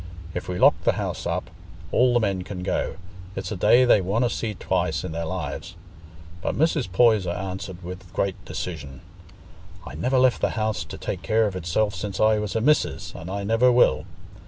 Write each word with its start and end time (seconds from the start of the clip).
If 0.33 0.49
we 0.49 0.57
lock 0.57 0.73
th' 0.83 0.95
house 0.95 1.27
up, 1.27 1.51
all 1.91 2.15
the 2.15 2.19
men 2.19 2.41
can 2.41 2.63
go: 2.63 2.95
it's 3.35 3.51
a 3.51 3.55
day 3.55 3.85
they 3.85 4.01
wonna 4.01 4.31
see 4.31 4.55
twice 4.55 5.05
i' 5.05 5.07
their 5.09 5.25
lives." 5.25 5.75
But 6.41 6.57
Mrs. 6.57 6.91
Poyser 6.91 7.29
answered 7.29 7.83
with 7.83 8.11
great 8.11 8.43
decision: 8.43 9.01
"I 9.85 9.93
never 9.93 10.17
left 10.17 10.41
the 10.41 10.57
house 10.57 10.83
to 10.85 10.97
take 10.97 11.21
care 11.21 11.45
of 11.45 11.55
itself 11.55 11.93
since 11.93 12.19
I 12.19 12.39
was 12.39 12.55
a 12.55 12.61
missis, 12.61 13.13
and 13.15 13.29
I 13.29 13.43
never 13.43 13.71
will. 13.71 14.05